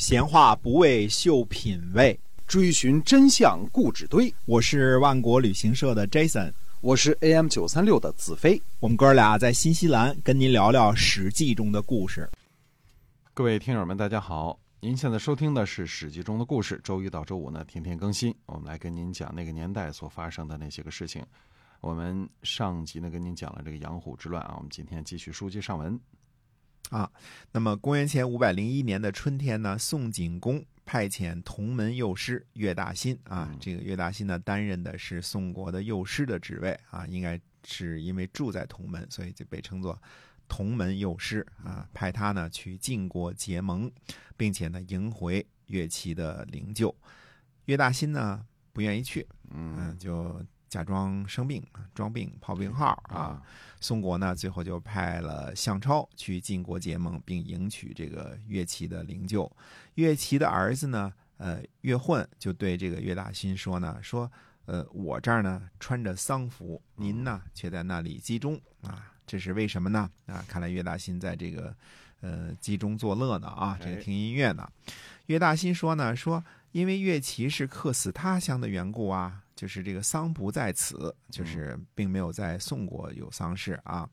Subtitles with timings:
[0.00, 4.34] 闲话不为秀品味，追寻真相故纸堆。
[4.46, 8.60] 我是万国旅行社的 Jason，我是 AM 九三六的子飞。
[8.80, 12.26] 我们哥俩在新西兰跟您聊聊《史记》中的故事。
[13.34, 14.58] 各位听友们，大家好！
[14.80, 18.34] 您现在收听的是《史记》中的故事，周一到周五呢，天天更新。
[18.46, 21.22] 我们来跟您讲那个年代所发生的那些个事情。
[21.82, 26.00] 我们上集呢跟您讲了这个杨虎之乱啊，我们今天继续书接上文。
[26.90, 27.10] 啊，
[27.52, 40.00] 那么公元前五百零一年的春天呢，宋景公派遣同门右师岳大新啊，这个岳大新呢担任的是宋国的右师的职位啊，应该是因为住在同门，所以就被称作
[40.48, 43.90] 同门右师啊，派他呢去晋国结盟，
[44.36, 46.94] 并且呢迎回岳齐的灵柩。
[47.66, 50.44] 岳大新呢不愿意去，嗯，就。
[50.70, 53.42] 假装生病，装病泡病号啊！
[53.80, 59.50] 宋国呢，最后就派了项超去晋国结盟，并迎娶这个岳齐的灵柩。
[59.96, 64.30] 岳齐的儿子呢，呃，岳混就对这个岳大新说呢：“说，
[64.66, 70.08] 呃，我这儿呢穿着丧服，您呢却在那里集中啊，这是为什么呢？
[70.26, 71.74] 啊，看来岳大新在这个
[72.20, 74.68] 呃集中作乐呢啊，这个听音乐呢。”
[75.26, 84.08] 岳大新说呢：“说因为岳琪是客死他乡的缘故啊。”就是这个丧不在此，就是并没有在宋国有丧事啊。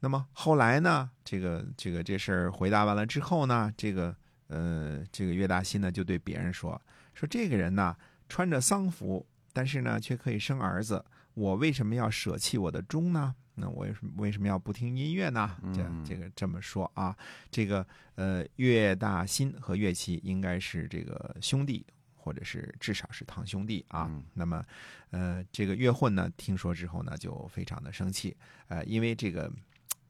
[0.00, 4.12] 那么后来呢，这个这个这事儿回答完了之后呢，这个
[4.48, 6.80] 呃，这个岳大新呢就对别人说
[7.14, 7.96] 说这个人呢
[8.28, 11.04] 穿着丧服，但是呢却可以生儿子，
[11.34, 13.36] 我为什么要舍弃我的钟呢？
[13.60, 15.56] 那我为什么为什么要不听音乐呢？
[15.74, 17.14] 这这个这么说啊，
[17.50, 21.84] 这个呃岳大新和岳琪应该是这个兄弟。
[22.22, 24.62] 或者是至少是堂兄弟啊，那么，
[25.08, 28.36] 呃，这个岳混呢，听说之后呢，就非常的生气，
[28.68, 29.50] 呃，因为这个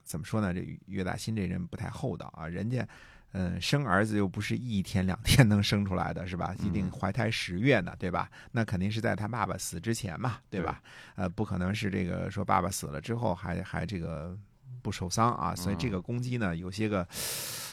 [0.03, 2.87] 怎么说呢，这岳大新这人不太厚道啊，人家，
[3.33, 6.55] 嗯，生儿子又不是一天两天能生出来的，是吧？
[6.63, 8.31] 一定怀胎十月呢，对吧？
[8.53, 10.83] 那肯定是在他爸爸死之前嘛，对吧？
[11.15, 14.37] 呃，不可能是这个说爸爸死了之后还还这个
[14.83, 17.07] 不受丧啊，所以这个攻击呢，有些个。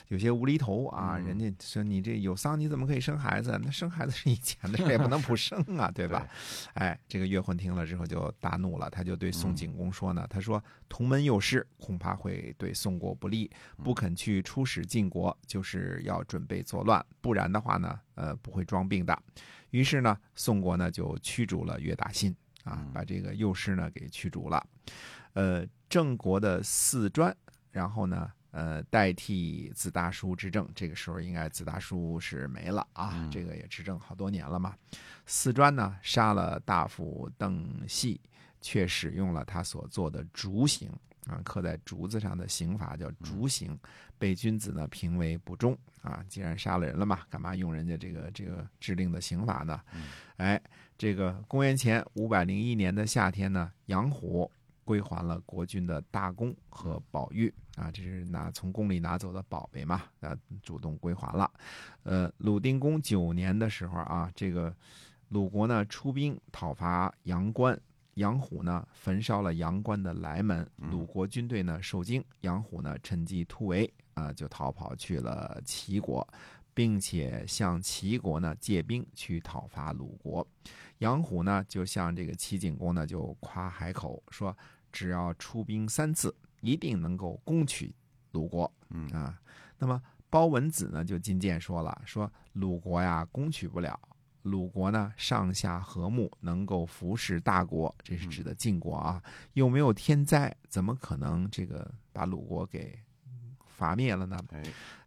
[0.09, 3.59] 有些无厘头啊，人家说你这有丧，你怎么可以生孩子？
[3.61, 6.25] 那生孩子是以前的事，也不能不生啊， 对吧？
[6.75, 13.51] 哎，这个岳混听了之后就大怒了，他就对宋景公说呢：“他说同门幼师恐怕会对宋国不利，
[13.83, 19.21] 不肯去出使晋国，就是要准备作乱，不然的话呢，呃，不会装病的。”
[19.71, 24.65] 于是呢，宋国呢就驱逐了岳大新啊，把这个幼师呢给驱逐了。
[25.33, 27.35] 呃，郑国的四专，
[27.71, 28.31] 然后呢？
[28.57, 34.75] 呃，代替子大叔执政，这个时候应该子大叔是没了啊，这个也执政好多年了嘛。
[35.27, 38.19] 四专呢杀了大夫邓系，
[38.59, 40.89] 却使用了他所做的竹刑
[41.27, 43.77] 啊，刻在竹子上的刑罚叫竹刑，
[44.17, 46.25] 被君子呢评为不忠啊。
[46.27, 49.79] 既然杀了人了嘛，干嘛用人家这个这个制定的刑法呢？
[50.37, 50.59] 哎，
[50.97, 54.51] 这个公元前五百零一年的夏天呢，杨虎。
[54.87, 60.01] 归还了国君的大功和宝玉啊，这是拿从宫里拿走的宝贝嘛？
[60.19, 61.49] 啊，主动归还了。
[62.01, 64.75] 呃，鲁定公九年的时候啊，这个
[65.29, 67.79] 鲁国呢出兵讨伐阳关，
[68.15, 76.27] 杨虎呢焚烧了阳关的来门，鲁国军队呢受惊，杨虎呢趁机突围啊，就逃跑去了齐国，
[76.73, 80.45] 并且向齐国呢借兵去讨伐鲁国。
[80.97, 84.57] 杨虎呢就向这个齐景公呢就夸海口说。
[84.89, 87.93] 只要出兵三次，一定能够攻取
[88.31, 88.71] 鲁国。
[88.89, 89.39] 嗯啊，
[89.77, 93.99] 那么包文子呢就进谏说了，说鲁国呀攻取不了，
[94.43, 99.21] 鲁国呢上下和睦，能够服侍大国，这是指的晋国啊，
[99.53, 102.97] 又没有天灾，怎么可能这个把鲁国给？
[103.77, 104.37] 伐灭了呢？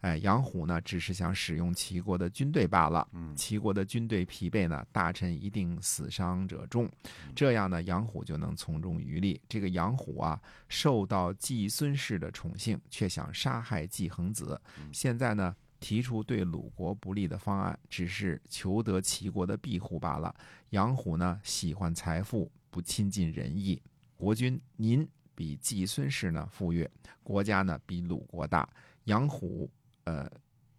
[0.01, 3.07] 哎，杨虎呢，只是想使用齐国的军队罢了。
[3.13, 6.89] 嗯，齐国的军队疲惫呢，大臣一定死伤者众，
[7.35, 9.41] 这样呢，杨虎就能从中渔利。
[9.49, 14.59] 这个杨虎啊，受到季孙氏的宠幸，却想杀害季恒子。
[14.93, 20.33] 现在呢，提出对鲁国不利的方案，只是求得齐国的庇护罢了。
[20.71, 23.83] 杨虎呢，喜欢财富，不亲近仁义。
[24.17, 25.07] 国君，您。
[25.41, 26.87] 比季孙氏呢富裕，
[27.23, 28.69] 国家呢比鲁国大。
[29.05, 29.71] 杨虎，
[30.05, 30.31] 呃，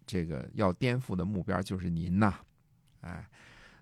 [0.06, 2.32] 这个要颠覆的目标就是您呐，
[3.00, 3.28] 哎，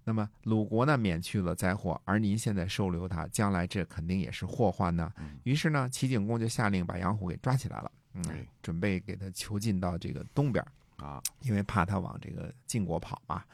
[0.05, 5.13] 那么鲁国呢免去了灾祸，而您现在收留他，将来这肯定也是祸患呢。
[5.43, 10.65] 于是呢，齐景公就下令把杨虎给抓起来了，嗯，准备给他囚禁到这个东边
[10.97, 13.45] 啊，因为怕他往这个晋国跑嘛。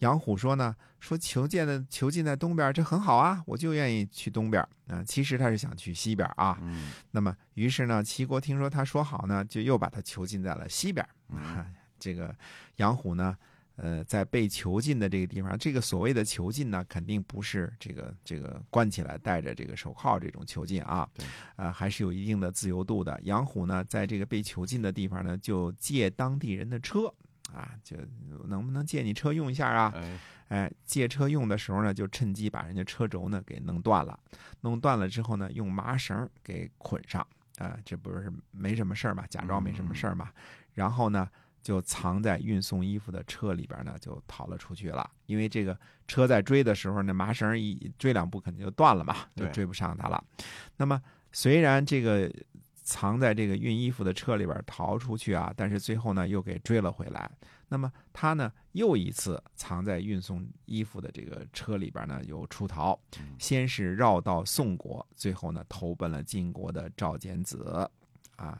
[0.00, 5.02] 杨虎说呢，说囚禁的囚禁在东边，这很好啊，我就愿意去东边啊。
[5.04, 6.58] 其实他是想去西边啊。
[6.60, 6.92] 嗯。
[7.10, 11.06] 那么，于是呢，齐国听说他说好呢，就又把他囚禁在了西边。
[11.30, 11.66] 啊
[11.98, 12.32] 这个
[12.76, 13.34] 杨虎呢，
[13.76, 21.24] 呃，在被囚禁的这个地方，这个所谓的囚禁呢，肯定不是这个这个关起来戴着这个手铐这种囚禁啊，对，
[21.56, 23.18] 啊，还是有一定的自由度的。
[23.24, 27.12] 杨虎呢，在这个被囚禁的地方呢，就借当地人的车，
[27.54, 27.96] 啊，就
[28.46, 29.92] 能不能借你车用一下啊？
[29.96, 34.18] 哎，哎，借车用的时候呢，就趁机把人家车轴呢给弄断了，
[34.60, 37.26] 弄断了之后呢，用麻绳给捆上，
[37.58, 40.30] 啊，这不是没什么事儿嘛，假装没什么事儿嘛。
[40.74, 41.28] 然后呢，
[41.62, 45.08] 就藏在运送衣服的车里边呢，就逃了出去了。
[45.26, 50.22] 因为这个车在追的时候，那麻绳一追两步肯定就断了嘛，就追不上他了。
[50.76, 51.00] 那么
[51.32, 52.30] 虽然这个
[52.86, 57.28] 藏在这个运衣服的车里边逃出去啊，但是最后呢又给追了回来。
[57.68, 62.96] 那么他呢又一次藏在运送衣服的这个车里边呢又出逃，
[63.40, 67.90] 先是绕到宋国，最后呢投奔了晋国的赵简子，
[68.36, 68.58] 啊。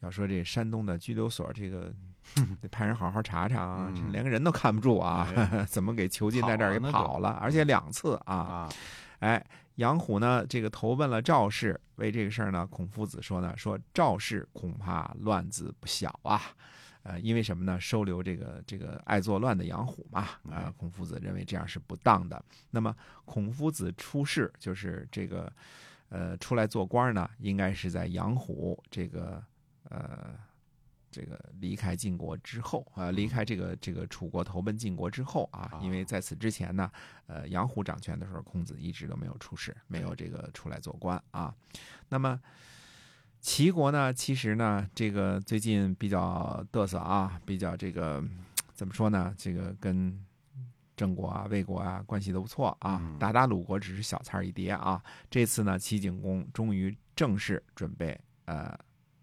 [0.00, 1.92] 要说这山东的拘留所，这个
[2.62, 8.34] 得派人好好查查啊，嗯连个人都看不住啊，哎 怎么给囚禁在这儿给跑了而且两次啊！
[8.34, 8.68] 啊，
[9.20, 9.42] 哎，
[9.76, 16.40] 杨虎呢，这个投奔了赵氏，为这个事儿呢，孔夫子说呢，说赵氏恐怕乱子不小啊。
[17.02, 17.80] 呃，因为什么呢？
[17.80, 22.44] 收留这个这个爱作乱的杨虎嘛，啊、孔夫子认为这样是不当的。
[22.70, 22.94] 那么，
[23.24, 25.50] 孔夫子出仕，就是这个，
[26.10, 29.42] 呃，出来做官呢，应该是在杨虎这个，
[29.88, 30.34] 呃，
[31.10, 36.90] 这个离开晋国之后啊、离开这个这个楚国投奔晋国之后啊啊，因为在此之前呢，
[37.26, 41.54] 呃，杨虎掌权的时候，孔子一直都没有出仕，没有这个出来做官啊。
[42.08, 42.40] 那么
[43.40, 48.22] 齐国呢，其实呢，这个最近比较嘚瑟啊，比较这个
[48.74, 49.34] 怎么说呢？
[49.36, 50.24] 这个跟
[50.94, 55.02] 郑国啊、魏国啊关系都不错啊嗯，打打鲁国只是小菜一碟啊。
[55.30, 58.78] 这次呢，齐景公终于正式准备呃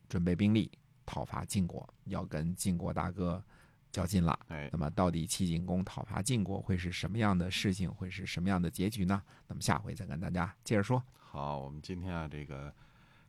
[0.09, 0.71] 准备兵力
[1.07, 3.43] 讨伐晋国，要跟晋国大哥
[3.91, 4.37] 较劲了。
[4.49, 7.89] 哎那，么，到底齐景公讨伐晋国会是什么样的事情？
[7.91, 9.23] 会是什么样的结局呢？
[9.47, 11.01] 那么下回再跟大家接着说。
[11.17, 12.71] 好，我们今天啊，这个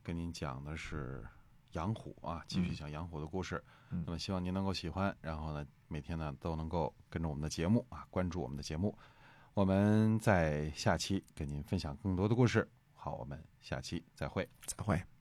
[0.02, 1.24] 跟您讲的是
[1.72, 3.62] 杨虎啊，继续讲杨虎的故事。
[3.90, 8.94] 嗯那么希望您能够喜欢，然后呢，每天呢都能够跟着我们的节目啊，关注我们的节目。
[9.54, 12.68] 我们在下期跟您分享更多的故事。
[12.94, 14.46] 好，我们下期再会。
[14.66, 15.17] 再会。